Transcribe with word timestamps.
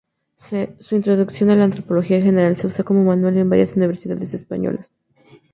Su 0.35 0.95
"Introducción 0.95 1.51
a 1.51 1.55
la 1.55 1.65
antropología 1.65 2.19
general" 2.19 2.57
se 2.57 2.65
usa 2.65 2.83
como 2.83 3.03
manual 3.03 3.37
en 3.37 3.51
varias 3.51 3.75
universidades 3.75 4.33
españolas. 4.33 4.91